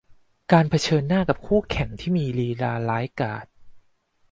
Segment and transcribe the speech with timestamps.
[0.51, 3.45] การเผชิญหน้ากับคู่แข่งขันที่มีลีลาร้ายกาจ